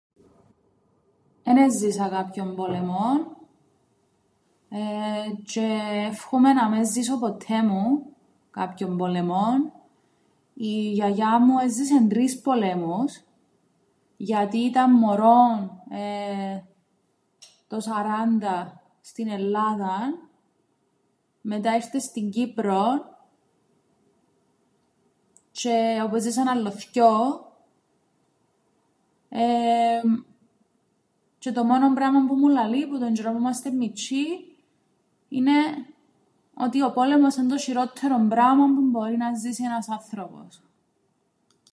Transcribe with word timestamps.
Εν 1.43 1.57
έζησα 1.57 2.09
κάποιον 2.09 2.55
πόλεμον 2.55 3.35
εεε 4.69 5.35
τζ̆αι 5.45 6.05
εύχουμαι 6.07 6.53
να 6.53 6.69
μεν 6.69 6.87
ζήσω 6.91 7.19
ποττέ 7.19 7.63
μου 7.63 8.15
κάποιον 8.51 8.97
πόλεμον. 8.97 9.71
Η 10.53 10.91
γιαγιά 10.91 11.39
μου 11.39 11.59
έζησεν 11.59 12.09
τρεις 12.09 12.41
πολέμους 12.41 13.21
γιατί 14.17 14.57
ήταν 14.57 14.91
μωρόν 14.91 15.81
το 17.67 17.79
σαράντα 17.79 18.81
στην 19.01 19.27
Ελλάδαν, 19.29 20.29
μετά 21.41 21.75
ήρτεν 21.75 22.01
στην 22.01 22.29
Κύπρον 22.29 23.17
τζ̆αι 25.53 26.01
όπου 26.05 26.15
έζησεν 26.15 26.47
άλλο 26.47 26.71
θκυο, 26.71 27.17
εεε 29.29 30.01
τζ̆αι 31.39 31.51
το 31.53 31.63
μόνον 31.63 31.93
πράμαν 31.93 32.27
που 32.27 32.35
μου 32.35 32.49
λαλεί 32.49 32.87
που 32.87 32.99
τον 32.99 33.13
τζ̆αιρόν 33.15 33.31
που 33.33 33.39
ήμαστε 33.39 33.69
μιτσ̆οί 33.71 34.25
είναι 35.29 35.53
ότι 36.57 36.81
ο 36.83 36.91
πόλεμος 36.91 37.37
εν' 37.37 37.47
το 37.47 37.55
σ̆ειρόττερον 37.59 38.29
πράμαν 38.29 38.75
που 38.75 38.81
μπορεί 38.81 39.17
να 39.17 39.33
ζήσει 39.33 39.63
ένας 39.63 39.89
άνθρωπος. 39.89 40.61